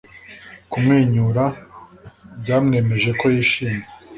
[0.71, 1.45] Kumwenyura
[2.41, 3.85] byamwemeje ko yishimye